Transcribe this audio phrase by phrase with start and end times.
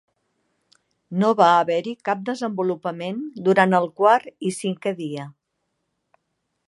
[1.23, 5.29] No va haver-hi cap desenvolupament durant el quart i cinquè dia.